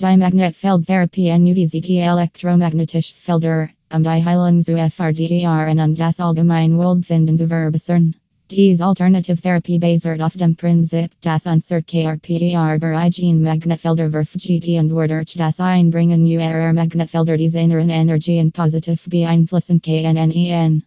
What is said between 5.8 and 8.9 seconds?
das allgemein Wohlbefinden zu verbessern. Dies